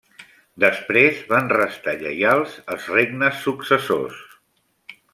Després 0.63 1.19
van 1.33 1.51
restar 1.53 1.95
lleials 2.05 2.57
als 2.77 2.91
regnes 2.97 3.39
successors. 3.49 4.21